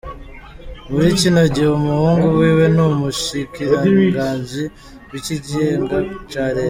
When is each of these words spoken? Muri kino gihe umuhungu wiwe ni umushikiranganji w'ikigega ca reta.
Muri 0.91 1.09
kino 1.19 1.41
gihe 1.53 1.69
umuhungu 1.79 2.27
wiwe 2.39 2.65
ni 2.73 2.81
umushikiranganji 2.89 4.63
w'ikigega 5.11 5.97
ca 6.31 6.43
reta. 6.55 6.59